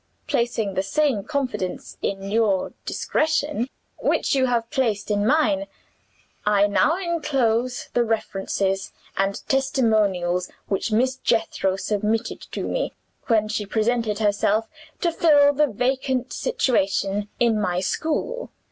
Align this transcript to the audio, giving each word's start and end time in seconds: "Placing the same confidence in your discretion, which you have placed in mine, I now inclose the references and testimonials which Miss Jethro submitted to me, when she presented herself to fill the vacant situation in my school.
"Placing 0.25 0.73
the 0.73 0.81
same 0.81 1.23
confidence 1.23 1.95
in 2.01 2.31
your 2.31 2.73
discretion, 2.87 3.69
which 3.99 4.33
you 4.33 4.47
have 4.47 4.67
placed 4.71 5.11
in 5.11 5.27
mine, 5.27 5.67
I 6.43 6.65
now 6.65 6.97
inclose 6.97 7.87
the 7.93 8.03
references 8.03 8.91
and 9.15 9.39
testimonials 9.47 10.49
which 10.67 10.91
Miss 10.91 11.17
Jethro 11.17 11.75
submitted 11.75 12.41
to 12.51 12.63
me, 12.63 12.93
when 13.27 13.47
she 13.47 13.67
presented 13.67 14.17
herself 14.17 14.67
to 15.01 15.11
fill 15.11 15.53
the 15.53 15.67
vacant 15.67 16.33
situation 16.33 17.29
in 17.39 17.61
my 17.61 17.79
school. 17.79 18.49